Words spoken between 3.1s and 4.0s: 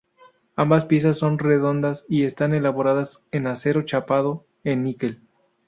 en acero